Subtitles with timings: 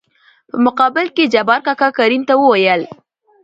[0.49, 2.81] په مقابل کې يې جبار کاکا کريم ته وويل: